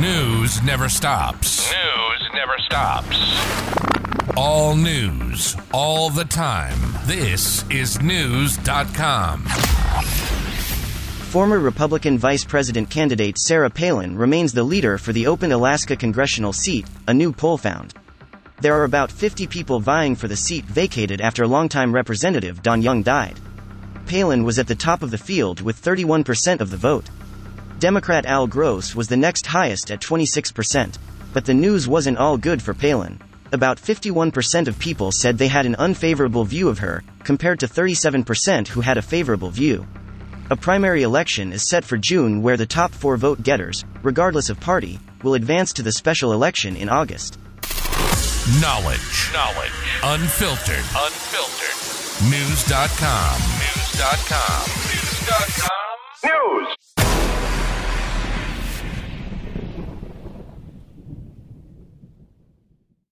[0.00, 1.70] News never stops.
[1.70, 3.18] News never stops.
[4.38, 6.78] All news, all the time.
[7.04, 9.42] This is Knewz.com.
[11.28, 16.54] Former Republican Vice President candidate Sarah Palin remains the leader for the open Alaska congressional
[16.54, 17.92] seat, a new poll found.
[18.62, 23.02] There are about 50 people vying for the seat vacated after longtime Representative Don Young
[23.02, 23.38] died.
[24.06, 27.10] Palin was at the top of the field with 31% of the vote.
[27.82, 30.98] Democrat Al Gross was the next highest at 26%.
[31.32, 33.20] But the news wasn't all good for Palin.
[33.50, 38.68] About 51% of people said they had an unfavorable view of her, compared to 37%
[38.68, 39.84] who had a favorable view.
[40.48, 44.60] A primary election is set for June where the top four vote getters, regardless of
[44.60, 47.36] party, will advance to the special election in August.
[48.60, 49.32] Knowledge.
[49.32, 49.72] Knowledge.
[50.04, 50.86] Unfiltered.
[50.94, 51.76] Unfiltered.
[52.30, 53.40] Knewz.com.
[53.58, 54.70] Knewz.com.
[54.70, 55.66] Knewz.com.
[55.66, 55.81] News.